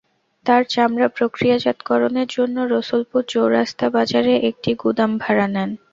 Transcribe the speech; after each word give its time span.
তাঁরা 0.45 0.65
চামড়া 0.73 1.07
প্রক্রিয়াজাত-করণের 1.17 2.27
জন্য 2.31 2.55
রসুলপুর 2.73 3.21
চৌরাস্তা 3.29 3.87
বাজারে 3.89 4.33
একটি 4.49 4.71
গুদাম 4.81 5.11
ভাড়া 5.17 5.47
নেন। 5.47 5.69